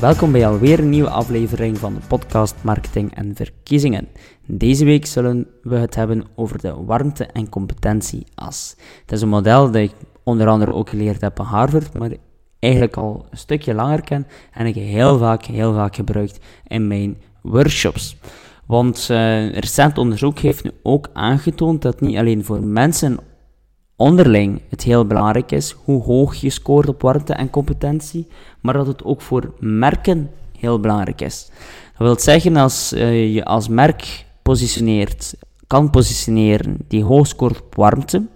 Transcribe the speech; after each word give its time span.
Welkom 0.00 0.32
bij 0.32 0.46
alweer 0.46 0.78
een 0.78 0.88
nieuwe 0.88 1.10
aflevering 1.10 1.78
van 1.78 1.94
de 1.94 2.00
podcast 2.08 2.54
Marketing 2.62 3.14
en 3.14 3.34
Verkiezingen. 3.34 4.08
Deze 4.46 4.84
week 4.84 5.06
zullen 5.06 5.46
we 5.62 5.76
het 5.76 5.94
hebben 5.94 6.24
over 6.34 6.60
de 6.60 6.74
warmte- 6.84 7.26
en 7.26 7.48
competentie-as. 7.48 8.76
Het 9.00 9.12
is 9.12 9.20
een 9.20 9.28
model 9.28 9.66
dat 9.66 9.82
ik 9.82 9.92
onder 10.22 10.48
andere 10.48 10.72
ook 10.72 10.88
geleerd 10.88 11.20
heb 11.20 11.40
aan 11.40 11.46
Harvard, 11.46 11.98
maar 11.98 12.10
eigenlijk 12.58 12.96
al 12.96 13.26
een 13.30 13.38
stukje 13.38 13.74
langer 13.74 14.00
ken 14.00 14.26
en 14.52 14.66
ik 14.66 14.74
heel 14.74 15.18
vaak, 15.18 15.44
heel 15.44 15.74
vaak 15.74 15.94
gebruikt 15.94 16.38
in 16.66 16.86
mijn 16.86 17.16
workshops. 17.42 18.16
Want 18.66 19.08
uh, 19.10 19.52
recent 19.52 19.98
onderzoek 19.98 20.38
heeft 20.38 20.64
nu 20.64 20.70
ook 20.82 21.08
aangetoond 21.12 21.82
dat 21.82 22.00
niet 22.00 22.16
alleen 22.16 22.44
voor 22.44 22.64
mensen 22.64 23.18
onderling 23.96 24.62
het 24.68 24.82
heel 24.82 25.06
belangrijk 25.06 25.52
is 25.52 25.76
hoe 25.84 26.02
hoog 26.02 26.34
je 26.34 26.50
scoort 26.50 26.88
op 26.88 27.02
warmte 27.02 27.32
en 27.32 27.50
competentie, 27.50 28.26
maar 28.60 28.74
dat 28.74 28.86
het 28.86 29.04
ook 29.04 29.20
voor 29.20 29.52
merken 29.58 30.30
heel 30.58 30.80
belangrijk 30.80 31.20
is. 31.20 31.50
Dat 31.98 32.06
wil 32.06 32.18
zeggen, 32.18 32.56
als 32.56 32.92
uh, 32.92 33.34
je 33.34 33.44
als 33.44 33.68
merk 33.68 34.26
positioneert, 34.42 35.34
kan 35.66 35.90
positioneren 35.90 36.78
die 36.88 37.04
hoog 37.04 37.26
scoort 37.26 37.60
op 37.60 37.74
warmte 37.74 38.26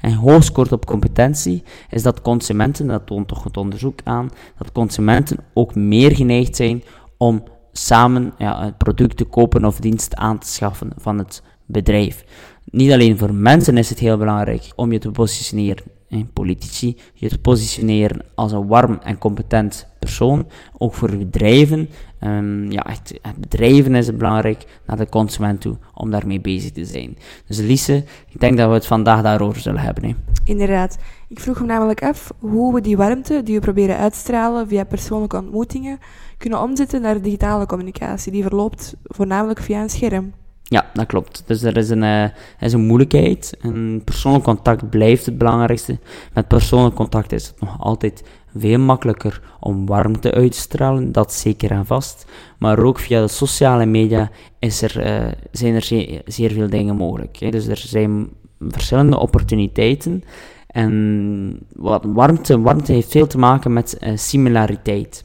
en 0.00 0.12
hoog 0.12 0.44
scoort 0.44 0.72
op 0.72 0.86
competentie, 0.86 1.62
is 1.90 2.02
dat 2.02 2.22
consumenten, 2.22 2.86
dat 2.86 3.06
toont 3.06 3.28
toch 3.28 3.44
het 3.44 3.56
onderzoek 3.56 4.00
aan, 4.04 4.30
dat 4.58 4.72
consumenten 4.72 5.38
ook 5.54 5.74
meer 5.74 6.16
geneigd 6.16 6.56
zijn 6.56 6.82
om 7.16 7.42
samen 7.72 8.32
ja, 8.38 8.64
het 8.64 8.78
product 8.78 9.16
te 9.16 9.24
kopen 9.24 9.64
of 9.64 9.80
dienst 9.80 10.14
aan 10.14 10.38
te 10.38 10.48
schaffen 10.48 10.90
van 10.96 11.18
het 11.18 11.42
bedrijf. 11.66 12.24
Niet 12.70 12.92
alleen 12.92 13.18
voor 13.18 13.34
mensen 13.34 13.76
is 13.76 13.88
het 13.88 13.98
heel 13.98 14.16
belangrijk 14.16 14.72
om 14.76 14.92
je 14.92 14.98
te 14.98 15.10
positioneren 15.10 15.84
in 16.10 16.30
politici, 16.32 16.96
je 17.14 17.28
te 17.28 17.38
positioneren 17.38 18.24
als 18.34 18.52
een 18.52 18.66
warm 18.66 18.98
en 19.02 19.18
competent 19.18 19.86
persoon. 19.98 20.46
Ook 20.78 20.94
voor 20.94 21.16
bedrijven. 21.16 21.88
Um, 22.20 22.70
ja, 22.70 22.86
echt, 22.86 23.12
bedrijven 23.38 23.94
is 23.94 24.06
het 24.06 24.18
belangrijk 24.18 24.80
naar 24.86 24.96
de 24.96 25.08
consument 25.08 25.60
toe 25.60 25.76
om 25.94 26.10
daarmee 26.10 26.40
bezig 26.40 26.72
te 26.72 26.84
zijn. 26.84 27.16
Dus 27.46 27.58
Lise, 27.58 28.04
ik 28.28 28.40
denk 28.40 28.56
dat 28.56 28.68
we 28.68 28.74
het 28.74 28.86
vandaag 28.86 29.22
daarover 29.22 29.60
zullen 29.60 29.80
hebben. 29.80 30.04
Hè. 30.04 30.14
Inderdaad. 30.44 30.98
Ik 31.28 31.40
vroeg 31.40 31.58
hem 31.58 31.66
namelijk 31.66 32.02
af 32.02 32.32
hoe 32.38 32.74
we 32.74 32.80
die 32.80 32.96
warmte 32.96 33.42
die 33.42 33.54
we 33.54 33.60
proberen 33.60 33.96
uitstralen 33.96 34.68
via 34.68 34.84
persoonlijke 34.84 35.36
ontmoetingen 35.36 35.98
kunnen 36.38 36.62
omzetten 36.62 37.00
naar 37.00 37.22
digitale 37.22 37.66
communicatie. 37.66 38.32
Die 38.32 38.42
verloopt 38.42 38.94
voornamelijk 39.04 39.60
via 39.60 39.82
een 39.82 39.90
scherm. 39.90 40.32
Ja, 40.70 40.90
dat 40.92 41.06
klopt. 41.06 41.42
Dus 41.46 41.62
er 41.62 41.76
is 41.76 41.90
een, 41.90 42.02
uh, 42.02 42.24
is 42.60 42.72
een 42.72 42.86
moeilijkheid. 42.86 43.56
En 43.60 44.02
persoonlijk 44.04 44.44
contact 44.44 44.90
blijft 44.90 45.26
het 45.26 45.38
belangrijkste. 45.38 45.98
Met 46.34 46.48
persoonlijk 46.48 46.94
contact 46.94 47.32
is 47.32 47.46
het 47.46 47.60
nog 47.60 47.76
altijd 47.80 48.24
veel 48.56 48.78
makkelijker 48.78 49.42
om 49.60 49.86
warmte 49.86 50.32
uit 50.32 50.52
te 50.52 50.58
stralen, 50.58 51.12
dat 51.12 51.32
zeker 51.32 51.70
en 51.70 51.86
vast. 51.86 52.26
Maar 52.58 52.78
ook 52.78 52.98
via 52.98 53.20
de 53.20 53.28
sociale 53.28 53.86
media 53.86 54.30
is 54.58 54.82
er, 54.82 55.06
uh, 55.06 55.32
zijn 55.52 55.74
er 55.74 55.82
zeer, 56.26 56.50
veel 56.50 56.70
dingen 56.70 56.96
mogelijk. 56.96 57.36
Hè. 57.36 57.50
Dus 57.50 57.66
er 57.66 57.76
zijn 57.78 58.28
verschillende 58.58 59.18
opportuniteiten. 59.18 60.24
En 60.66 61.58
wat 61.72 62.04
warmte, 62.06 62.60
warmte 62.60 62.92
heeft 62.92 63.10
veel 63.10 63.26
te 63.26 63.38
maken 63.38 63.72
met 63.72 63.98
uh, 64.00 64.16
similariteit. 64.16 65.24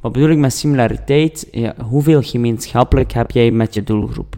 Wat 0.00 0.12
bedoel 0.12 0.30
ik 0.30 0.38
met 0.38 0.52
similariteit? 0.52 1.50
Hoeveel 1.88 2.22
gemeenschappelijk 2.22 3.12
heb 3.12 3.30
jij 3.30 3.50
met 3.50 3.74
je 3.74 3.82
doelgroep? 3.82 4.36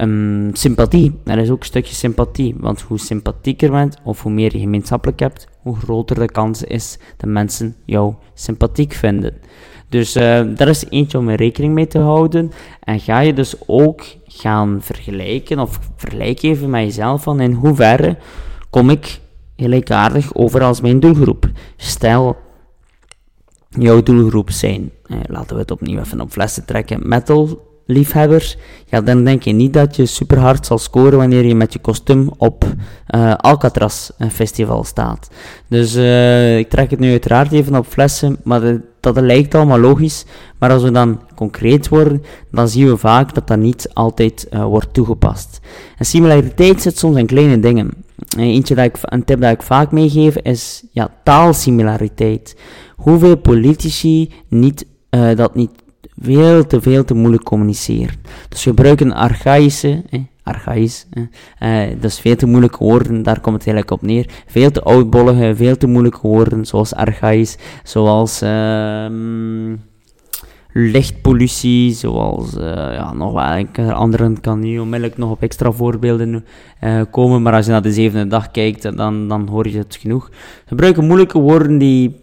Um, 0.00 0.50
sympathie, 0.54 1.20
er 1.24 1.38
is 1.38 1.50
ook 1.50 1.60
een 1.60 1.66
stukje 1.66 1.94
sympathie. 1.94 2.54
Want 2.58 2.80
hoe 2.80 2.98
sympathieker 2.98 3.70
bent, 3.70 3.96
of 4.04 4.22
hoe 4.22 4.32
meer 4.32 4.52
je 4.52 4.58
gemeenschappelijk 4.58 5.20
hebt, 5.20 5.48
hoe 5.62 5.76
groter 5.76 6.18
de 6.18 6.26
kans 6.26 6.62
is 6.62 6.98
dat 7.16 7.30
mensen 7.30 7.76
jou 7.84 8.14
sympathiek 8.34 8.92
vinden. 8.92 9.34
Dus 9.88 10.16
uh, 10.16 10.22
daar 10.56 10.68
is 10.68 10.84
eentje 10.88 11.18
om 11.18 11.28
er 11.28 11.36
rekening 11.36 11.74
mee 11.74 11.86
te 11.86 11.98
houden. 11.98 12.52
En 12.80 13.00
ga 13.00 13.20
je 13.20 13.34
dus 13.34 13.54
ook 13.66 14.04
gaan 14.26 14.78
vergelijken, 14.80 15.58
of 15.58 15.78
vergelijk 15.96 16.42
even 16.42 16.70
met 16.70 16.82
jezelf 16.82 17.22
van 17.22 17.40
in 17.40 17.52
hoeverre 17.52 18.16
kom 18.70 18.90
ik 18.90 19.20
gelijkaardig 19.56 20.34
over 20.34 20.62
als 20.62 20.80
mijn 20.80 21.00
doelgroep. 21.00 21.50
Stel, 21.76 22.36
jouw 23.68 24.02
doelgroep 24.02 24.50
zijn, 24.50 24.90
eh, 25.06 25.16
laten 25.26 25.54
we 25.54 25.60
het 25.60 25.70
opnieuw 25.70 25.98
even 26.00 26.20
op 26.20 26.30
flessen 26.30 26.64
trekken, 26.64 27.08
metal 27.08 27.67
liefhebbers, 27.88 28.56
ja, 28.86 29.00
dan 29.00 29.24
denk 29.24 29.42
je 29.42 29.52
niet 29.52 29.72
dat 29.72 29.96
je 29.96 30.06
super 30.06 30.38
hard 30.38 30.66
zal 30.66 30.78
scoren 30.78 31.18
wanneer 31.18 31.44
je 31.44 31.54
met 31.54 31.72
je 31.72 31.78
kostuum 31.78 32.30
op 32.36 32.64
uh, 33.14 33.34
Alcatraz 33.34 34.10
festival 34.30 34.84
staat. 34.84 35.28
Dus 35.68 35.96
uh, 35.96 36.58
ik 36.58 36.68
trek 36.68 36.90
het 36.90 36.98
nu 36.98 37.10
uiteraard 37.10 37.52
even 37.52 37.76
op 37.76 37.86
flessen, 37.86 38.36
maar 38.44 38.80
dat, 39.00 39.20
lijkt 39.20 39.54
allemaal 39.54 39.78
logisch. 39.78 40.24
Maar 40.58 40.70
als 40.70 40.82
we 40.82 40.90
dan 40.90 41.20
concreet 41.34 41.88
worden, 41.88 42.22
dan 42.50 42.68
zien 42.68 42.88
we 42.88 42.96
vaak 42.96 43.34
dat 43.34 43.46
dat 43.46 43.58
niet 43.58 43.90
altijd 43.92 44.46
uh, 44.50 44.64
wordt 44.64 44.94
toegepast. 44.94 45.60
En 45.96 46.04
similariteit 46.04 46.82
zit 46.82 46.98
soms 46.98 47.16
in 47.16 47.26
kleine 47.26 47.60
dingen. 47.60 47.90
Eentje 48.38 48.74
dat 48.74 48.84
ik, 48.84 48.96
een 49.00 49.24
tip 49.24 49.40
dat 49.40 49.52
ik 49.52 49.62
vaak 49.62 49.90
meegeef 49.90 50.36
is 50.36 50.84
ja, 50.90 51.10
taalsimilariteit. 51.24 52.56
Hoeveel 52.96 53.36
politici 53.36 54.32
niet, 54.48 54.86
dat 55.34 55.54
niet 55.54 55.70
veel 56.20 56.66
te 56.66 56.80
veel 56.80 57.04
te 57.04 57.14
moeilijk 57.14 57.44
communiceren. 57.44 58.14
Dus 58.48 58.62
gebruiken 58.62 59.12
archaïsche, 59.12 60.02
eh, 60.10 60.20
archaïs, 60.42 61.06
eh, 61.58 61.88
dat 62.00 62.10
is 62.10 62.20
veel 62.20 62.36
te 62.36 62.46
moeilijke 62.46 62.78
woorden, 62.78 63.22
daar 63.22 63.40
komt 63.40 63.56
het 63.56 63.66
eigenlijk 63.66 63.90
op 63.90 64.02
neer. 64.02 64.30
Veel 64.46 64.70
te 64.70 64.82
oudbollige, 64.82 65.54
veel 65.56 65.76
te 65.76 65.86
moeilijke 65.86 66.20
woorden, 66.22 66.66
zoals 66.66 66.94
archaïs, 66.94 67.58
zoals 67.82 68.42
uh, 68.42 69.06
lichtpollutie, 70.72 71.92
zoals, 71.92 72.54
uh, 72.54 72.62
ja, 72.74 73.12
nog 73.12 73.32
wel, 73.32 73.92
anderen 73.92 74.40
kan 74.40 74.58
niet 74.58 74.80
onmiddellijk 74.80 75.18
nog 75.18 75.30
op 75.30 75.42
extra 75.42 75.72
voorbeelden 75.72 76.44
uh, 76.84 77.02
komen, 77.10 77.42
maar 77.42 77.52
als 77.52 77.66
je 77.66 77.70
naar 77.70 77.82
de 77.82 77.92
zevende 77.92 78.26
dag 78.26 78.50
kijkt, 78.50 78.96
dan, 78.96 79.28
dan 79.28 79.48
hoor 79.48 79.68
je 79.68 79.78
het 79.78 79.96
genoeg. 79.96 80.30
Gebruiken 80.66 81.06
moeilijke 81.06 81.38
woorden 81.38 81.78
die 81.78 82.16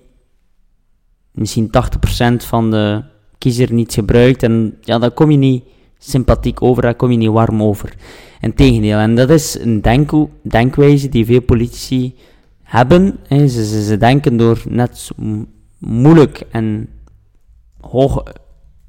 misschien 1.32 1.68
80% 1.68 2.46
van 2.46 2.72
de 2.72 3.04
kiezer 3.38 3.74
niet 3.74 3.94
gebruikt. 3.94 4.44
En 4.44 4.78
ja, 4.82 5.00
dan 5.00 5.14
kom 5.14 5.32
je 5.32 5.38
niet 5.38 5.64
sympathiek 5.98 6.62
over, 6.62 6.82
dan 6.82 6.96
kom 6.96 7.12
je 7.12 7.18
niet 7.18 7.30
warm 7.30 7.64
over. 7.64 7.94
Integendeel, 8.42 8.98
en 8.98 9.16
dat 9.16 9.30
is 9.30 9.60
een 9.60 9.82
denk 9.82 10.12
denkwijze 10.42 11.10
die 11.10 11.26
veel 11.26 11.42
politici 11.42 12.16
hebben. 12.64 13.18
Ze, 13.30 13.48
ze, 13.48 13.84
ze 13.84 13.98
denken 13.98 14.38
door 14.38 14.64
net 14.70 15.12
moeilijk 15.78 16.42
en 16.52 16.90
hoog 17.82 18.24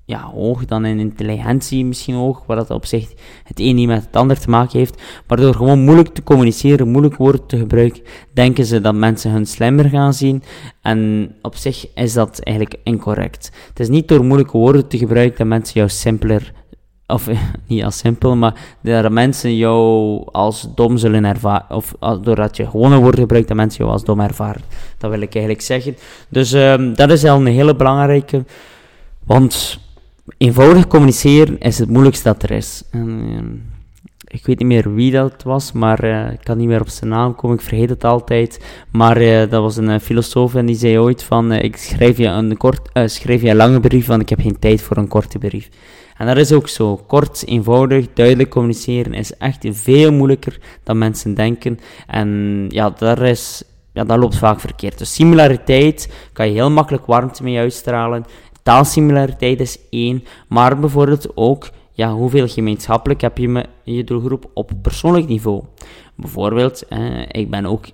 ja, 0.07 0.21
hoog 0.21 0.65
dan 0.65 0.85
in 0.85 0.99
intelligentie 0.99 1.85
misschien 1.85 2.15
hoog, 2.15 2.43
waar 2.47 2.57
dat 2.57 2.71
op 2.71 2.87
zich 2.87 3.13
het 3.45 3.61
een 3.61 3.75
niet 3.75 3.87
met 3.87 4.05
het 4.05 4.17
ander 4.17 4.39
te 4.39 4.51
maken 4.51 4.79
heeft. 4.79 5.03
Maar 5.27 5.37
door 5.37 5.55
gewoon 5.55 5.81
moeilijk 5.81 6.09
te 6.09 6.23
communiceren, 6.23 6.89
moeilijk 6.89 7.17
woorden 7.17 7.47
te 7.47 7.59
gebruiken, 7.59 8.03
denken 8.33 8.65
ze 8.65 8.81
dat 8.81 8.95
mensen 8.95 9.31
hun 9.31 9.47
slimmer 9.47 9.89
gaan 9.89 10.15
zien. 10.15 10.43
En 10.83 11.31
op 11.43 11.55
zich 11.55 11.87
is 11.95 12.13
dat 12.13 12.41
eigenlijk 12.41 12.81
incorrect. 12.83 13.51
Het 13.69 13.81
is 13.81 13.89
niet 13.89 14.09
door 14.09 14.25
moeilijke 14.25 14.57
woorden 14.57 14.89
te 14.89 14.99
gebruiken 14.99 15.39
dat 15.39 15.47
mensen 15.47 15.75
jou 15.75 15.89
simpeler 15.89 16.53
of 17.07 17.29
niet 17.69 17.85
als 17.85 17.99
simpel, 17.99 18.37
maar 18.37 18.77
dat 18.83 19.11
mensen 19.11 19.57
jou 19.57 20.23
als 20.33 20.69
dom 20.75 20.97
zullen 20.97 21.25
ervaren, 21.25 21.77
of 21.77 21.95
doordat 22.01 22.57
je 22.57 22.67
gewone 22.67 22.99
woorden 22.99 23.21
gebruikt, 23.21 23.49
dat 23.49 23.57
mensen 23.57 23.79
jou 23.79 23.91
als 23.91 24.05
dom 24.05 24.21
ervaren. 24.21 24.63
Dat 24.99 25.11
wil 25.11 25.21
ik 25.21 25.35
eigenlijk 25.35 25.65
zeggen. 25.65 25.97
Dus 26.29 26.53
um, 26.53 26.95
dat 26.95 27.11
is 27.11 27.25
al 27.25 27.41
een 27.41 27.47
hele 27.47 27.77
belangrijke, 27.77 28.45
want 29.25 29.85
eenvoudig 30.39 30.87
communiceren 30.87 31.59
is 31.59 31.79
het 31.79 31.89
moeilijkste 31.89 32.29
dat 32.29 32.43
er 32.43 32.51
is. 32.51 32.83
En, 32.91 33.21
ehm, 33.29 33.75
ik 34.29 34.47
weet 34.47 34.59
niet 34.59 34.69
meer 34.69 34.95
wie 34.95 35.13
dat 35.13 35.43
was, 35.43 35.73
maar 35.73 36.05
uh, 36.05 36.33
ik 36.33 36.41
kan 36.43 36.59
niet 36.59 36.69
meer 36.69 36.81
op 36.81 36.89
zijn 36.89 37.11
naam 37.11 37.35
komen, 37.35 37.57
ik 37.57 37.63
vergeet 37.63 37.89
het 37.89 38.05
altijd. 38.05 38.65
Maar 38.93 39.23
uh, 39.23 39.39
dat 39.39 39.63
was 39.63 39.77
een 39.77 39.89
uh, 39.89 39.99
filosoof 39.99 40.55
en 40.55 40.67
die 40.67 40.77
zei 40.77 40.99
ooit 40.99 41.23
van, 41.23 41.53
ik 41.53 41.77
schrijf 41.77 42.17
je, 42.17 42.27
een 42.27 42.57
kort, 42.57 42.91
schrijf 43.05 43.43
je 43.43 43.51
een 43.51 43.57
lange 43.57 43.81
brief, 43.81 44.07
want 44.07 44.23
ik 44.23 44.29
heb 44.29 44.41
geen 44.41 44.59
tijd 44.59 44.83
voor 44.83 44.97
een 44.97 45.09
korte 45.09 45.39
brief. 45.39 45.69
En 46.17 46.27
dat 46.27 46.37
is 46.37 46.53
ook 46.53 46.69
zo. 46.69 46.97
Kort, 46.97 47.47
eenvoudig, 47.47 48.07
duidelijk 48.13 48.51
communiceren 48.51 49.15
is 49.15 49.37
echt 49.37 49.67
veel 49.71 50.13
moeilijker 50.13 50.59
dan 50.83 50.99
mensen 50.99 51.35
denken. 51.35 51.79
En 52.07 52.65
ja, 52.69 52.91
daar 52.91 53.23
is 53.23 53.63
ja, 53.97 54.05
dat 54.05 54.19
loopt 54.19 54.37
vaak 54.37 54.61
verkeerd. 54.61 54.99
Dus 54.99 55.15
similariteit 55.15 56.29
kan 56.33 56.47
je 56.47 56.53
heel 56.53 56.71
makkelijk 56.71 57.07
warmte 57.07 57.43
mee 57.43 57.59
uitstralen. 57.59 58.25
Taalsimilariteit 58.67 59.61
is 59.61 59.79
één, 59.91 60.25
maar 60.49 60.79
bijvoorbeeld 60.79 61.37
ook 61.37 61.71
ja, 61.93 62.13
hoeveel 62.13 62.49
gemeenschappelijk 62.49 63.21
heb 63.21 63.39
je 63.39 63.49
met 63.49 63.69
je 63.83 64.05
doelgroep 64.05 64.51
op 64.55 64.71
persoonlijk 64.83 65.29
niveau. 65.29 65.63
Bijvoorbeeld, 66.17 66.87
ik 67.29 67.51
ben 67.51 67.67
ook 67.67 67.85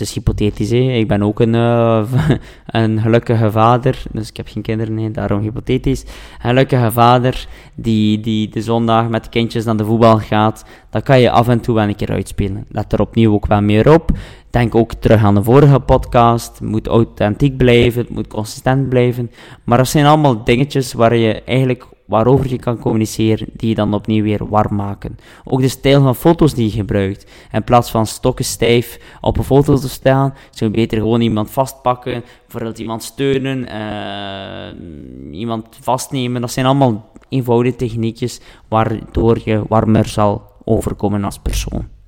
het 0.00 0.08
is 0.08 0.14
hypothetisch, 0.14 0.70
hè. 0.70 0.76
ik 0.76 1.08
ben 1.08 1.22
ook 1.22 1.40
een, 1.40 1.54
uh, 1.54 2.02
een 2.66 3.00
gelukkige 3.00 3.50
vader, 3.50 4.02
dus 4.12 4.28
ik 4.28 4.36
heb 4.36 4.48
geen 4.48 4.62
kinderen, 4.62 4.94
nee, 4.94 5.10
daarom 5.10 5.40
hypothetisch. 5.40 6.02
Een 6.02 6.10
gelukkige 6.40 6.92
vader 6.92 7.46
die, 7.74 8.20
die 8.20 8.48
de 8.48 8.62
zondag 8.62 9.08
met 9.08 9.24
de 9.24 9.30
kindjes 9.30 9.64
naar 9.64 9.76
de 9.76 9.84
voetbal 9.84 10.18
gaat, 10.18 10.64
dan 10.90 11.02
kan 11.02 11.20
je 11.20 11.30
af 11.30 11.48
en 11.48 11.60
toe 11.60 11.74
wel 11.74 11.88
een 11.88 11.96
keer 11.96 12.10
uitspelen. 12.10 12.66
Let 12.68 12.92
er 12.92 13.00
opnieuw 13.00 13.32
ook 13.32 13.46
wel 13.46 13.60
meer 13.60 13.92
op. 13.92 14.10
Denk 14.50 14.74
ook 14.74 14.94
terug 14.94 15.24
aan 15.24 15.34
de 15.34 15.42
vorige 15.42 15.80
podcast. 15.80 16.58
Het 16.58 16.68
moet 16.68 16.86
authentiek 16.86 17.56
blijven, 17.56 18.00
het 18.00 18.10
moet 18.10 18.26
consistent 18.26 18.88
blijven. 18.88 19.30
Maar 19.64 19.78
dat 19.78 19.88
zijn 19.88 20.06
allemaal 20.06 20.44
dingetjes 20.44 20.92
waar 20.92 21.16
je 21.16 21.42
eigenlijk 21.42 21.86
waarover 22.10 22.50
je 22.50 22.58
kan 22.58 22.78
communiceren, 22.78 23.46
die 23.52 23.68
je 23.68 23.74
dan 23.74 23.94
opnieuw 23.94 24.22
weer 24.22 24.48
warm 24.48 24.74
maken. 24.74 25.18
Ook 25.44 25.60
de 25.60 25.68
stijl 25.68 26.02
van 26.02 26.14
foto's 26.14 26.54
die 26.54 26.64
je 26.64 26.70
gebruikt. 26.70 27.30
In 27.52 27.64
plaats 27.64 27.90
van 27.90 28.06
stokken 28.06 28.44
stijf 28.44 29.00
op 29.20 29.38
een 29.38 29.44
foto 29.44 29.76
te 29.76 29.88
staan, 29.88 30.34
zou 30.50 30.70
je 30.70 30.76
beter 30.76 30.98
gewoon 30.98 31.20
iemand 31.20 31.50
vastpakken, 31.50 32.22
bijvoorbeeld 32.42 32.78
iemand 32.78 33.02
steunen, 33.02 33.66
uh, 33.68 35.38
iemand 35.40 35.66
vastnemen. 35.80 36.40
Dat 36.40 36.50
zijn 36.50 36.66
allemaal 36.66 37.12
eenvoudige 37.28 37.76
techniekjes 37.76 38.40
waardoor 38.68 39.38
je 39.44 39.62
warmer 39.68 40.08
zal 40.08 40.42
overkomen 40.64 41.24
als 41.24 41.38
persoon. 41.38 41.99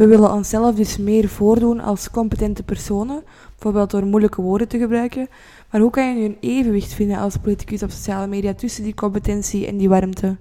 We 0.00 0.06
willen 0.06 0.32
onszelf 0.32 0.74
dus 0.74 0.96
meer 0.98 1.28
voordoen 1.28 1.80
als 1.80 2.10
competente 2.10 2.62
personen, 2.62 3.22
bijvoorbeeld 3.50 3.90
door 3.90 4.06
moeilijke 4.06 4.42
woorden 4.42 4.68
te 4.68 4.78
gebruiken. 4.78 5.28
Maar 5.70 5.80
hoe 5.80 5.90
kan 5.90 6.08
je 6.08 6.14
nu 6.14 6.24
een 6.24 6.36
evenwicht 6.40 6.92
vinden 6.92 7.18
als 7.18 7.36
politicus 7.36 7.82
op 7.82 7.90
sociale 7.90 8.26
media 8.26 8.54
tussen 8.54 8.84
die 8.84 8.94
competentie 8.94 9.66
en 9.66 9.76
die 9.76 9.88
warmte? 9.88 10.36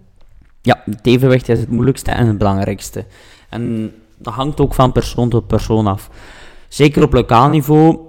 Ja, 0.61 0.81
het 0.85 1.05
evenwicht 1.05 1.49
is 1.49 1.59
het 1.59 1.69
moeilijkste 1.69 2.11
en 2.11 2.27
het 2.27 2.37
belangrijkste. 2.37 3.05
En 3.49 3.91
dat 4.17 4.33
hangt 4.33 4.59
ook 4.59 4.73
van 4.73 4.91
persoon 4.91 5.29
tot 5.29 5.47
persoon 5.47 5.87
af. 5.87 6.09
Zeker 6.67 7.03
op 7.03 7.13
lokaal 7.13 7.49
niveau 7.49 7.99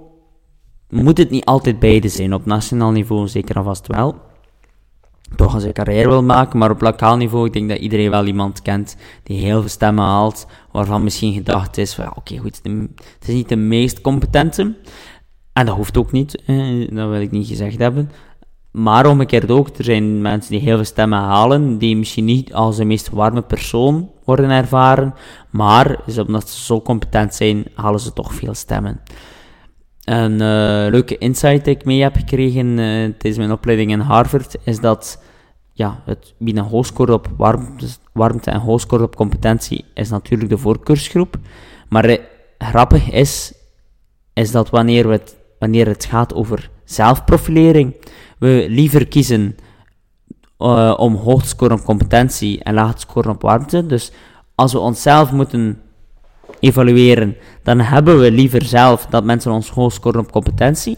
moet 0.89 1.17
het 1.17 1.29
niet 1.29 1.45
altijd 1.45 1.79
beide 1.79 2.07
zijn. 2.07 2.33
Op 2.33 2.45
nationaal 2.45 2.91
niveau 2.91 3.27
zeker 3.27 3.55
en 3.55 3.63
vast 3.63 3.87
wel 3.87 4.15
toch 5.35 5.53
als 5.53 5.63
een 5.63 5.73
carrière 5.73 6.09
wil 6.09 6.23
maken, 6.23 6.59
maar 6.59 6.71
op 6.71 6.81
lokaal 6.81 7.17
niveau, 7.17 7.45
ik 7.45 7.53
denk 7.53 7.69
dat 7.69 7.77
iedereen 7.77 8.09
wel 8.09 8.25
iemand 8.25 8.61
kent 8.61 8.95
die 9.23 9.39
heel 9.39 9.59
veel 9.59 9.69
stemmen 9.69 10.03
haalt, 10.03 10.47
waarvan 10.71 11.03
misschien 11.03 11.33
gedacht 11.33 11.77
is 11.77 11.93
van, 11.93 12.15
oké 12.15 12.37
goed, 12.37 12.59
het 12.63 13.27
is 13.27 13.33
niet 13.33 13.49
de 13.49 13.55
meest 13.55 14.01
competente, 14.01 14.75
en 15.53 15.65
dat 15.65 15.75
hoeft 15.75 15.97
ook 15.97 16.11
niet, 16.11 16.43
dat 16.89 17.09
wil 17.09 17.21
ik 17.21 17.31
niet 17.31 17.47
gezegd 17.47 17.79
hebben, 17.79 18.11
maar 18.71 19.05
omgekeerd 19.05 19.51
ook, 19.51 19.67
er 19.77 19.83
zijn 19.83 20.21
mensen 20.21 20.51
die 20.51 20.61
heel 20.61 20.75
veel 20.75 20.85
stemmen 20.85 21.19
halen, 21.19 21.77
die 21.77 21.97
misschien 21.97 22.25
niet 22.25 22.53
als 22.53 22.77
de 22.77 22.85
meest 22.85 23.09
warme 23.09 23.41
persoon 23.41 24.09
worden 24.25 24.49
ervaren, 24.49 25.13
maar 25.49 25.99
omdat 26.27 26.49
ze 26.49 26.63
zo 26.63 26.81
competent 26.81 27.35
zijn, 27.35 27.65
halen 27.75 27.99
ze 27.99 28.13
toch 28.13 28.33
veel 28.33 28.53
stemmen. 28.53 29.01
Een 30.01 30.31
uh, 30.31 30.91
leuke 30.91 31.17
insight 31.17 31.65
die 31.65 31.75
ik 31.75 31.85
mee 31.85 32.01
heb 32.01 32.15
gekregen 32.15 32.67
uh, 32.67 32.77
tijdens 32.77 33.37
mijn 33.37 33.51
opleiding 33.51 33.91
in 33.91 33.99
Harvard 33.99 34.55
is 34.63 34.79
dat 34.79 35.23
ja, 35.73 36.01
het 36.05 36.33
wie 36.37 36.55
een 36.55 36.63
hoogscore 36.63 37.13
op 37.13 37.27
warmte, 37.37 37.87
warmte 38.13 38.51
en 38.51 38.59
hoogscore 38.59 39.03
op 39.03 39.15
competentie 39.15 39.85
is 39.93 40.09
natuurlijk 40.09 40.49
de 40.49 40.57
voorkeursgroep. 40.57 41.37
Maar 41.89 42.09
uh, 42.09 42.17
grappig 42.57 43.11
is, 43.11 43.53
is 44.33 44.51
dat 44.51 44.69
wanneer, 44.69 45.07
we 45.07 45.13
het, 45.13 45.35
wanneer 45.59 45.87
het 45.87 46.05
gaat 46.05 46.33
over 46.33 46.69
zelfprofilering, 46.83 47.95
we 48.37 48.65
liever 48.69 49.07
kiezen 49.07 49.55
om 50.97 51.15
hoog 51.15 51.41
te 51.41 51.47
scoren 51.47 51.77
op 51.77 51.83
competentie 51.83 52.63
en 52.63 52.73
laag 52.73 52.93
te 52.93 53.01
scoren 53.01 53.31
op 53.31 53.41
warmte. 53.41 53.85
Dus 53.85 54.11
als 54.55 54.73
we 54.73 54.79
onszelf 54.79 55.31
moeten 55.31 55.81
evalueren, 56.61 57.35
dan 57.63 57.79
hebben 57.79 58.19
we 58.19 58.31
liever 58.31 58.65
zelf 58.65 59.05
dat 59.05 59.23
mensen 59.23 59.51
ons 59.51 59.69
hoog 59.69 59.93
scoren 59.93 60.19
op 60.19 60.31
competentie. 60.31 60.97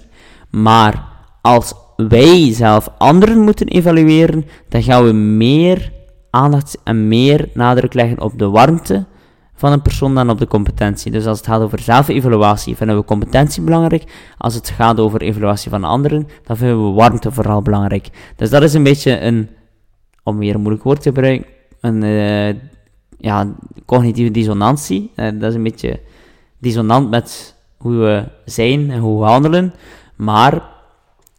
Maar 0.50 1.04
als 1.42 1.74
wij 1.96 2.54
zelf 2.54 2.90
anderen 2.98 3.40
moeten 3.40 3.68
evalueren, 3.68 4.46
dan 4.70 4.84
gaan 4.84 5.06
we 5.06 5.12
meer 5.12 5.92
aandacht 6.30 6.78
en 6.84 7.08
meer 7.08 7.50
nadruk 7.54 7.94
leggen 7.94 8.22
op 8.22 8.40
de 8.40 8.50
warmte 8.50 9.06
van 9.56 9.72
een 9.72 9.82
persoon 9.82 10.16
dan 10.16 10.30
op 10.30 10.40
de 10.40 10.48
competentie. 10.48 11.12
Dus 11.12 11.26
als 11.26 11.38
het 11.38 11.48
gaat 11.48 11.62
over 11.62 11.80
zelfevaluatie, 11.80 12.76
vinden 12.76 12.98
we 12.98 13.04
competentie 13.04 13.64
belangrijk. 13.64 14.04
Als 14.38 14.54
het 14.54 14.70
gaat 14.70 15.00
over 15.00 15.22
evaluatie 15.22 15.70
van 15.70 15.84
anderen, 15.84 16.28
dan 16.44 16.58
vinden 16.58 16.86
we 16.86 16.92
warmte 16.92 17.32
vooral 17.32 17.62
belangrijk. 17.62 18.10
Dus 18.36 18.50
dat 18.50 18.64
is 18.64 18.74
een 18.74 18.84
beetje 18.84 19.20
een, 19.20 19.50
om 20.24 20.38
weer 20.38 20.56
een 20.56 20.62
moeilijk 20.62 20.84
woord 20.84 21.02
te 21.02 21.10
gebruiken, 21.10 21.48
een 21.82 22.04
uh, 22.04 22.62
ja, 23.24 23.56
cognitieve 23.86 24.32
dissonantie. 24.32 25.12
Uh, 25.16 25.30
dat 25.40 25.50
is 25.50 25.56
een 25.56 25.64
beetje 25.64 26.00
dissonant 26.60 27.10
met 27.10 27.56
hoe 27.78 27.96
we 27.96 28.24
zijn 28.46 28.92
en 28.92 29.00
hoe 29.00 29.20
we 29.20 29.26
handelen. 29.26 29.74
Maar 30.16 30.62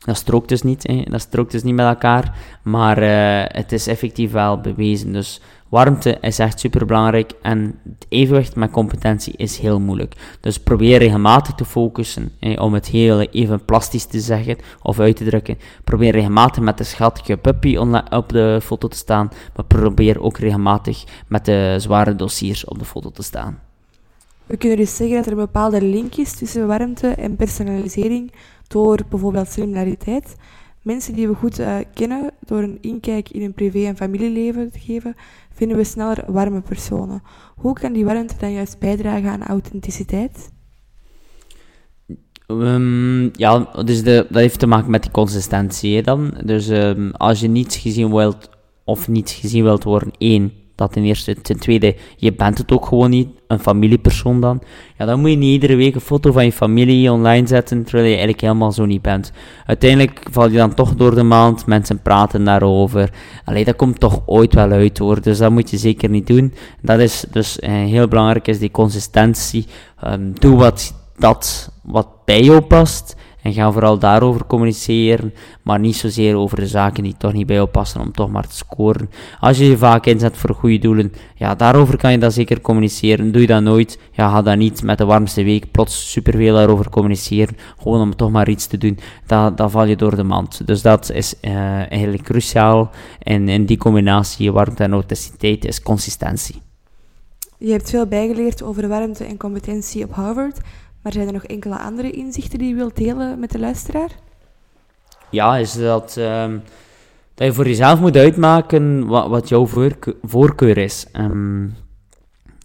dat 0.04 0.16
strookt 0.16 0.48
dus 0.48 0.62
niet. 0.62 0.86
Hè. 0.86 1.02
Dat 1.08 1.20
strookt 1.20 1.52
dus 1.52 1.62
niet 1.62 1.74
met 1.74 1.86
elkaar. 1.86 2.36
Maar 2.62 3.02
uh, 3.02 3.56
het 3.56 3.72
is 3.72 3.86
effectief 3.86 4.32
wel 4.32 4.60
bewezen. 4.60 5.12
Dus 5.12 5.40
warmte 5.68 6.18
is 6.20 6.38
echt 6.38 6.60
super 6.60 6.86
belangrijk. 6.86 7.32
En 7.42 7.80
het 7.84 8.06
evenwicht 8.08 8.56
met 8.56 8.70
competentie 8.70 9.34
is 9.36 9.58
heel 9.58 9.80
moeilijk. 9.80 10.36
Dus 10.40 10.58
probeer 10.58 10.98
regelmatig 10.98 11.54
te 11.54 11.64
focussen. 11.64 12.32
Hè, 12.40 12.52
om 12.52 12.74
het 12.74 12.86
heel 12.86 13.20
even 13.20 13.64
plastisch 13.64 14.04
te 14.04 14.20
zeggen 14.20 14.56
of 14.82 15.00
uit 15.00 15.16
te 15.16 15.24
drukken. 15.24 15.58
Probeer 15.84 16.12
regelmatig 16.12 16.62
met 16.62 16.78
de 16.78 16.84
schattige 16.84 17.36
puppy 17.36 17.76
op 18.10 18.28
de 18.28 18.58
foto 18.62 18.88
te 18.88 18.96
staan. 18.96 19.30
Maar 19.56 19.64
probeer 19.64 20.20
ook 20.20 20.38
regelmatig 20.38 21.04
met 21.28 21.44
de 21.44 21.76
zware 21.78 22.16
dossiers 22.16 22.64
op 22.64 22.78
de 22.78 22.84
foto 22.84 23.10
te 23.10 23.22
staan. 23.22 23.58
We 24.46 24.56
kunnen 24.56 24.78
dus 24.78 24.96
zeggen 24.96 25.16
dat 25.16 25.26
er 25.26 25.32
een 25.32 25.38
bepaalde 25.38 25.82
link 25.82 26.14
is 26.14 26.36
tussen 26.36 26.66
warmte 26.66 27.08
en 27.08 27.36
personalisering 27.36 28.32
door 28.74 29.00
bijvoorbeeld 29.08 29.48
similariteit. 29.48 30.36
Mensen 30.82 31.14
die 31.14 31.28
we 31.28 31.34
goed 31.34 31.60
uh, 31.60 31.76
kennen, 31.94 32.30
door 32.46 32.62
een 32.62 32.78
inkijk 32.80 33.30
in 33.30 33.40
hun 33.40 33.52
privé- 33.52 33.86
en 33.86 33.96
familieleven 33.96 34.72
te 34.72 34.78
geven, 34.78 35.14
vinden 35.52 35.76
we 35.76 35.84
sneller 35.84 36.24
warme 36.26 36.60
personen. 36.60 37.22
Hoe 37.56 37.72
kan 37.72 37.92
die 37.92 38.04
warmte 38.04 38.34
dan 38.38 38.52
juist 38.52 38.78
bijdragen 38.78 39.30
aan 39.30 39.42
authenticiteit? 39.42 40.52
Um, 42.46 43.30
ja, 43.32 43.58
dus 43.84 44.02
de, 44.02 44.26
dat 44.30 44.40
heeft 44.40 44.58
te 44.58 44.66
maken 44.66 44.90
met 44.90 45.02
die 45.02 45.10
consistentie 45.10 46.02
dan. 46.02 46.40
Dus 46.44 46.68
um, 46.68 47.10
als 47.10 47.40
je 47.40 47.48
niets 47.48 47.76
gezien 47.76 48.14
wilt, 48.14 48.50
of 48.84 49.08
niets 49.08 49.32
gezien 49.34 49.62
wilt 49.62 49.84
worden, 49.84 50.12
één, 50.18 50.52
dat 50.74 50.92
ten 50.92 51.02
eerste. 51.02 51.40
Ten 51.40 51.58
tweede, 51.58 51.96
je 52.16 52.32
bent 52.32 52.58
het 52.58 52.72
ook 52.72 52.86
gewoon 52.86 53.10
niet, 53.10 53.28
een 53.46 53.58
familiepersoon 53.58 54.40
dan. 54.40 54.62
Ja, 54.98 55.06
dan 55.06 55.20
moet 55.20 55.30
je 55.30 55.36
niet 55.36 55.52
iedere 55.52 55.76
week 55.76 55.94
een 55.94 56.00
foto 56.00 56.32
van 56.32 56.44
je 56.44 56.52
familie 56.52 57.12
online 57.12 57.46
zetten, 57.46 57.82
terwijl 57.82 58.04
je 58.04 58.10
eigenlijk 58.10 58.40
helemaal 58.40 58.72
zo 58.72 58.84
niet 58.84 59.02
bent. 59.02 59.32
Uiteindelijk 59.66 60.20
val 60.30 60.48
je 60.48 60.56
dan 60.56 60.74
toch 60.74 60.94
door 60.94 61.14
de 61.14 61.22
maand, 61.22 61.66
mensen 61.66 62.02
praten 62.02 62.44
daarover. 62.44 63.10
Allee, 63.44 63.64
dat 63.64 63.76
komt 63.76 64.00
toch 64.00 64.22
ooit 64.26 64.54
wel 64.54 64.70
uit 64.70 64.98
hoor, 64.98 65.20
dus 65.20 65.38
dat 65.38 65.50
moet 65.50 65.70
je 65.70 65.76
zeker 65.76 66.08
niet 66.08 66.26
doen. 66.26 66.54
Dat 66.82 66.98
is 66.98 67.24
dus 67.30 67.58
eh, 67.58 67.72
heel 67.72 68.08
belangrijk, 68.08 68.48
is 68.48 68.58
die 68.58 68.70
consistentie. 68.70 69.66
Um, 70.06 70.32
doe 70.38 70.56
wat, 70.56 70.94
dat 71.16 71.70
wat 71.82 72.08
bij 72.24 72.42
jou 72.42 72.60
past. 72.60 73.16
En 73.44 73.52
ga 73.52 73.72
vooral 73.72 73.98
daarover 73.98 74.46
communiceren, 74.46 75.34
maar 75.62 75.80
niet 75.80 75.96
zozeer 75.96 76.36
over 76.36 76.56
de 76.56 76.66
zaken 76.66 77.02
die 77.02 77.14
toch 77.18 77.32
niet 77.32 77.46
bij 77.46 77.56
jou 77.56 77.68
passen 77.68 78.00
om 78.00 78.12
toch 78.12 78.30
maar 78.30 78.48
te 78.48 78.56
scoren. 78.56 79.10
Als 79.40 79.58
je 79.58 79.64
je 79.64 79.76
vaak 79.76 80.06
inzet 80.06 80.36
voor 80.36 80.54
goede 80.54 80.78
doelen, 80.78 81.12
ja, 81.34 81.54
daarover 81.54 81.96
kan 81.96 82.12
je 82.12 82.18
dat 82.18 82.32
zeker 82.32 82.60
communiceren. 82.60 83.32
Doe 83.32 83.40
je 83.40 83.46
dat 83.46 83.62
nooit, 83.62 83.98
ja, 84.12 84.30
ga 84.30 84.42
dan 84.42 84.58
niet 84.58 84.82
met 84.82 84.98
de 84.98 85.04
warmste 85.04 85.44
week 85.44 85.70
plots 85.70 86.10
superveel 86.10 86.54
daarover 86.54 86.90
communiceren, 86.90 87.56
gewoon 87.78 88.00
om 88.00 88.16
toch 88.16 88.30
maar 88.30 88.48
iets 88.48 88.66
te 88.66 88.78
doen. 88.78 88.98
Dan, 89.26 89.54
dan 89.54 89.70
val 89.70 89.84
je 89.84 89.96
door 89.96 90.16
de 90.16 90.22
mand. 90.24 90.66
Dus 90.66 90.82
dat 90.82 91.10
is 91.10 91.34
uh, 91.40 91.54
eigenlijk 91.90 92.22
cruciaal. 92.22 92.90
En 93.18 93.48
in 93.48 93.64
die 93.66 93.78
combinatie 93.78 94.52
warmte 94.52 94.82
en 94.82 94.92
authenticiteit 94.92 95.64
is 95.64 95.82
consistentie. 95.82 96.62
Je 97.58 97.70
hebt 97.70 97.90
veel 97.90 98.06
bijgeleerd 98.06 98.62
over 98.62 98.88
warmte 98.88 99.24
en 99.24 99.36
competentie 99.36 100.04
op 100.04 100.12
Harvard. 100.12 100.60
Maar 101.04 101.12
zijn 101.12 101.26
er 101.26 101.32
nog 101.32 101.44
enkele 101.44 101.78
andere 101.78 102.10
inzichten 102.10 102.58
die 102.58 102.68
je 102.68 102.74
wilt 102.74 102.96
delen 102.96 103.38
met 103.38 103.50
de 103.50 103.58
luisteraar? 103.58 104.10
Ja, 105.30 105.56
is 105.56 105.72
dat, 105.72 106.16
um, 106.18 106.62
dat 107.34 107.46
je 107.46 107.52
voor 107.52 107.66
jezelf 107.66 108.00
moet 108.00 108.16
uitmaken 108.16 109.06
wat, 109.06 109.28
wat 109.28 109.48
jouw 109.48 109.66
voorkeur 110.22 110.78
is. 110.78 111.06
Um, 111.12 111.74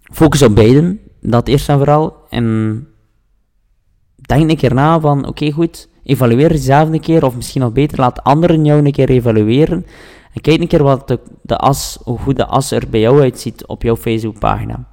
focus 0.03 0.41
op 0.41 0.55
beiden, 0.55 0.99
dat 1.21 1.47
eerst 1.47 1.69
en 1.69 1.77
vooral. 1.77 2.15
En 2.29 2.87
denk 4.15 4.49
een 4.49 4.57
keer 4.57 4.73
na 4.73 4.99
van, 4.99 5.27
oké 5.27 5.51
goed, 5.51 5.89
evalueer 6.03 6.51
jezelf 6.51 6.89
een 6.89 6.99
keer, 6.99 7.25
of 7.25 7.35
misschien 7.35 7.61
nog 7.61 7.71
beter, 7.71 7.99
laat 7.99 8.23
anderen 8.23 8.65
jou 8.65 8.85
een 8.85 8.91
keer 8.91 9.09
evalueren. 9.09 9.85
En 10.33 10.41
kijk 10.41 10.61
een 10.61 10.67
keer 10.67 10.83
wat 10.83 11.07
de, 11.07 11.19
de 11.41 11.57
as, 11.57 11.99
hoe 12.03 12.17
goed 12.17 12.35
de 12.35 12.45
as 12.45 12.71
er 12.71 12.89
bij 12.89 12.99
jou 12.99 13.21
uitziet 13.21 13.65
op 13.65 13.81
jouw 13.81 13.97
Facebookpagina. 13.97 14.87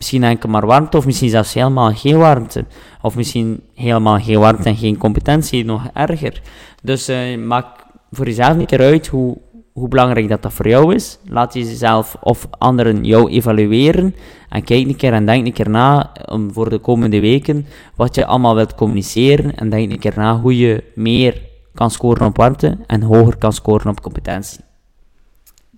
Misschien 0.00 0.22
enkel 0.22 0.48
maar 0.48 0.66
warmte, 0.66 0.96
of 0.96 1.06
misschien 1.06 1.28
zelfs 1.28 1.54
helemaal 1.54 1.94
geen 1.94 2.18
warmte. 2.18 2.64
Of 3.02 3.16
misschien 3.16 3.62
helemaal 3.74 4.18
geen 4.18 4.38
warmte 4.38 4.68
en 4.68 4.76
geen 4.76 4.96
competentie, 4.96 5.64
nog 5.64 5.88
erger. 5.94 6.42
Dus 6.82 7.08
uh, 7.08 7.38
maak 7.38 7.66
voor 8.10 8.24
jezelf 8.24 8.56
een 8.56 8.66
keer 8.66 8.80
uit 8.80 9.06
hoe, 9.06 9.38
hoe 9.72 9.88
belangrijk 9.88 10.28
dat, 10.28 10.42
dat 10.42 10.52
voor 10.52 10.68
jou 10.68 10.94
is. 10.94 11.18
Laat 11.24 11.54
jezelf 11.54 12.16
of 12.20 12.46
anderen 12.58 13.04
jou 13.04 13.30
evalueren. 13.30 14.14
En 14.48 14.64
kijk 14.64 14.86
een 14.86 14.96
keer 14.96 15.12
en 15.12 15.26
denk 15.26 15.46
een 15.46 15.52
keer 15.52 15.70
na 15.70 16.12
om 16.24 16.52
voor 16.52 16.70
de 16.70 16.78
komende 16.78 17.20
weken 17.20 17.66
wat 17.96 18.14
je 18.14 18.26
allemaal 18.26 18.54
wilt 18.54 18.74
communiceren. 18.74 19.56
En 19.56 19.70
denk 19.70 19.92
een 19.92 19.98
keer 19.98 20.14
na 20.16 20.40
hoe 20.40 20.58
je 20.58 20.84
meer 20.94 21.42
kan 21.74 21.90
scoren 21.90 22.26
op 22.26 22.36
warmte 22.36 22.78
en 22.86 23.02
hoger 23.02 23.36
kan 23.36 23.52
scoren 23.52 23.90
op 23.90 24.00
competentie. 24.00 24.60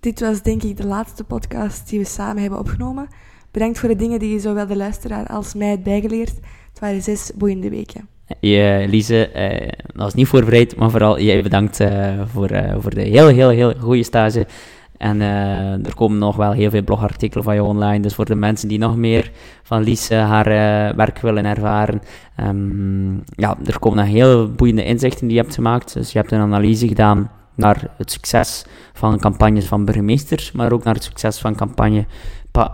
Dit 0.00 0.20
was 0.20 0.42
denk 0.42 0.62
ik 0.62 0.76
de 0.76 0.86
laatste 0.86 1.24
podcast 1.24 1.88
die 1.88 1.98
we 1.98 2.04
samen 2.04 2.40
hebben 2.42 2.58
opgenomen. 2.58 3.08
Bedankt 3.52 3.78
voor 3.78 3.88
de 3.88 3.96
dingen 3.96 4.18
die 4.18 4.32
je 4.32 4.38
zowel 4.38 4.66
de 4.66 4.76
luisteraar 4.76 5.26
als 5.26 5.54
mij 5.54 5.68
hebt 5.68 5.82
bijgeleerd. 5.82 6.34
Het 6.68 6.78
waren 6.80 7.02
zes 7.02 7.32
boeiende 7.34 7.70
weken. 7.70 8.08
Je, 8.40 8.86
Lise, 8.88 9.30
uh, 9.34 9.68
dat 9.86 10.02
was 10.02 10.14
niet 10.14 10.26
voorbereid, 10.26 10.76
maar 10.76 10.90
vooral 10.90 11.20
jij 11.20 11.42
bedankt 11.42 11.80
uh, 11.80 12.20
voor, 12.26 12.52
uh, 12.52 12.74
voor 12.78 12.94
de 12.94 13.00
heel, 13.00 13.28
heel, 13.28 13.48
heel 13.48 13.74
goede 13.78 14.02
stage. 14.02 14.46
En 14.96 15.20
er 15.84 15.94
komen 15.94 16.18
nog 16.18 16.36
wel 16.36 16.52
heel 16.52 16.70
veel 16.70 16.82
blogartikelen 16.82 17.44
van 17.44 17.54
je 17.54 17.62
online. 17.62 18.00
Dus 18.00 18.14
voor 18.14 18.24
de 18.24 18.34
mensen 18.34 18.68
die 18.68 18.78
nog 18.78 18.96
meer 18.96 19.30
van 19.62 19.82
Lise 19.82 20.14
haar 20.14 20.46
werk 20.96 21.18
willen 21.18 21.44
ervaren. 21.44 22.02
Um, 22.40 23.22
ja, 23.24 23.56
er 23.64 23.78
komen 23.78 23.98
nog 23.98 24.06
heel 24.06 24.50
boeiende 24.52 24.84
inzichten 24.84 25.26
die 25.26 25.36
je 25.36 25.42
hebt 25.42 25.54
gemaakt. 25.54 25.94
Dus 25.94 26.12
je 26.12 26.18
hebt 26.18 26.32
een 26.32 26.40
analyse 26.40 26.88
gedaan 26.88 27.30
naar 27.54 27.90
het 27.96 28.12
succes 28.12 28.64
van 28.92 29.18
campagnes 29.18 29.66
van 29.66 29.84
burgemeesters, 29.84 30.52
maar 30.52 30.72
ook 30.72 30.84
naar 30.84 30.94
het 30.94 31.04
succes 31.04 31.38
van 31.38 31.54
campagne 31.54 32.06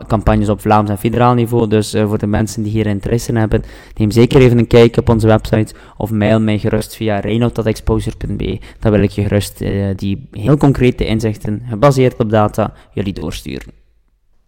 campagnes 0.07 0.49
op 0.49 0.61
Vlaams 0.61 0.91
en 0.91 0.99
federaal 0.99 1.35
niveau. 1.35 1.69
Dus 1.69 1.95
uh, 1.95 2.07
voor 2.07 2.19
de 2.19 2.27
mensen 2.27 2.63
die 2.63 2.73
hier 2.73 2.87
interesse 2.87 3.31
in 3.31 3.37
hebben, 3.37 3.63
neem 3.97 4.11
zeker 4.11 4.41
even 4.41 4.59
een 4.59 4.67
kijk 4.67 4.97
op 4.97 5.09
onze 5.09 5.27
website 5.27 5.75
of 5.97 6.11
mail 6.11 6.41
mij 6.41 6.59
gerust 6.59 6.97
via 6.97 7.19
reinoud.exposure.be. 7.19 8.61
Dan 8.81 8.93
wil 8.93 9.03
ik 9.03 9.11
je 9.11 9.23
gerust 9.23 9.61
uh, 9.61 9.87
die 9.97 10.29
heel 10.31 10.57
concrete 10.57 11.07
inzichten, 11.07 11.63
gebaseerd 11.69 12.19
op 12.19 12.31
data, 12.31 12.73
jullie 12.93 13.13
doorsturen. 13.13 13.73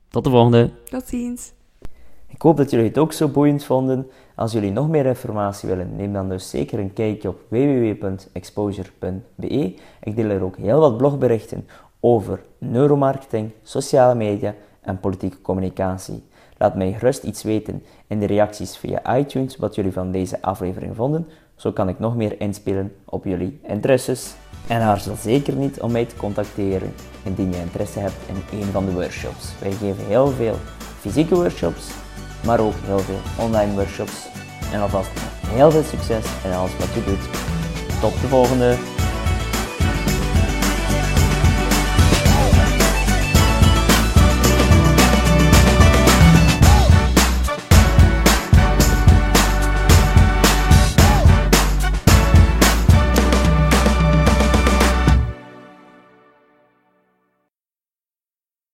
Tot 0.09 0.25
de 0.25 0.31
volgende. 0.31 0.71
Tot 0.85 1.07
ziens. 1.07 1.53
Ik 2.29 2.43
hoop 2.43 2.57
dat 2.57 2.71
jullie 2.71 2.87
het 2.87 2.99
ook 2.99 3.13
zo 3.13 3.29
boeiend 3.29 3.65
vonden. 3.65 4.07
Als 4.35 4.53
jullie 4.53 4.73
nog 4.73 4.89
meer 4.89 5.07
informatie 5.07 5.69
willen, 5.69 5.97
neem 5.97 6.13
dan 6.13 6.29
dus 6.29 6.51
zeker 6.51 6.79
een 6.79 6.93
kijkje 6.93 7.29
op 7.29 7.41
www.exposure.be. 7.49 9.75
Ik 10.03 10.17
deel 10.17 10.31
er 10.31 10.43
ook 10.43 10.57
heel 10.57 10.81
wat 10.81 10.97
blogberichten 10.97 11.67
over 12.01 12.41
neuromarketing, 12.59 13.51
sociale 13.63 14.15
media 14.15 14.55
en 14.81 15.01
politieke 15.01 15.41
communicatie. 15.41 16.23
Laat 16.59 16.75
mij 16.75 16.93
gerust 16.93 17.23
iets 17.23 17.43
weten 17.43 17.83
in 18.07 18.19
de 18.19 18.27
reacties 18.27 18.77
via 18.77 19.17
iTunes 19.17 19.57
wat 19.57 19.75
jullie 19.75 19.93
van 19.93 20.13
deze 20.13 20.43
aflevering 20.43 20.97
vonden. 20.97 21.27
Zo 21.57 21.73
kan 21.73 21.89
ik 21.89 21.99
nog 21.99 22.17
meer 22.17 22.41
inspelen 22.41 22.93
op 23.05 23.25
jullie 23.25 23.61
interesses. 23.63 24.35
En 24.67 24.81
aarzel 24.81 25.15
zeker 25.17 25.55
niet 25.55 25.81
om 25.81 25.93
mij 25.93 26.05
te 26.05 26.17
contacteren 26.17 26.93
indien 27.23 27.51
je 27.51 27.59
interesse 27.59 27.99
hebt 27.99 28.29
in 28.29 28.59
een 28.59 28.65
van 28.65 28.85
de 28.85 28.93
workshops. 28.93 29.59
Wij 29.61 29.73
geven 29.73 30.07
heel 30.07 30.27
veel 30.27 30.55
fysieke 30.99 31.35
workshops, 31.35 31.91
maar 32.45 32.61
ook 32.61 32.75
heel 32.85 32.99
veel 32.99 33.45
online 33.45 33.73
workshops. 33.73 34.29
En 34.73 34.81
alvast 34.81 35.11
heel 35.47 35.71
veel 35.71 35.83
succes 35.83 36.25
in 36.45 36.53
alles 36.53 36.77
wat 36.77 36.95
je 36.95 37.05
doet. 37.05 37.25
Tot 38.01 38.21
de 38.21 38.29
volgende! 38.29 39.00